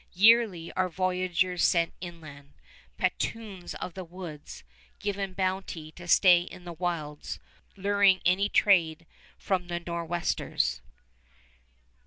Yearly 0.13 0.73
are 0.75 0.89
voyageurs 0.89 1.63
sent 1.63 1.93
inland, 2.01 2.53
"patroons 2.97 3.75
of 3.75 3.93
the 3.93 4.03
woods," 4.03 4.63
given 4.97 5.33
bounty 5.33 5.91
to 5.91 6.07
stay 6.07 6.41
in 6.41 6.65
the 6.65 6.73
wilds, 6.73 7.37
luring 7.77 8.19
any 8.25 8.49
trade 8.49 9.05
from 9.37 9.67
the 9.67 9.79
Nor'westers. 9.79 10.81